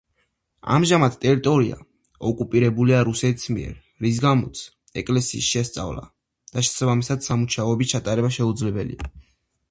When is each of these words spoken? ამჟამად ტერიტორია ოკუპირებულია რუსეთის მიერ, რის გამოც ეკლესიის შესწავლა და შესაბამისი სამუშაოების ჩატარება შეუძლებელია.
ამჟამად 0.75 1.15
ტერიტორია 1.23 1.75
ოკუპირებულია 2.29 3.01
რუსეთის 3.09 3.45
მიერ, 3.57 3.75
რის 4.05 4.21
გამოც 4.23 4.61
ეკლესიის 5.01 5.49
შესწავლა 5.57 6.01
და 6.55 6.63
შესაბამისი 6.69 7.19
სამუშაოების 7.27 7.93
ჩატარება 7.93 8.33
შეუძლებელია. 8.39 9.11